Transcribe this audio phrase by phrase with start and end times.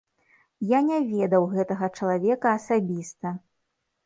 [0.71, 3.37] Я не ведаў гэтага чалавека асабіста.